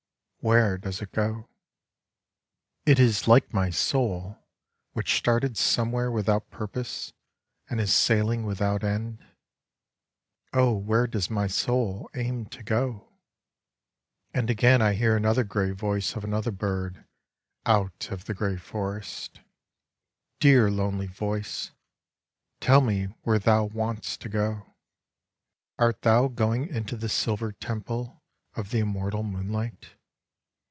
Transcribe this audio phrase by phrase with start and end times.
[0.43, 1.47] Where does it go?
[2.83, 4.39] It is like my soul
[4.93, 7.13] which started somewhere without purpose,
[7.69, 9.23] and is sailing without end.
[10.51, 13.13] Oh, where does my soul aim to go?
[14.33, 17.05] And again I hear another gray voice of another bird
[17.67, 19.41] out of the gray forest.
[20.39, 21.69] Dear lonely Voice,
[22.59, 24.73] tell me where thou want'st to go!
[25.77, 28.23] Art thou going into the silver temple
[28.55, 29.91] of the immortal moonlight?